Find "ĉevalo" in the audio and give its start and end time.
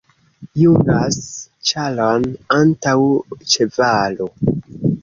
3.55-4.33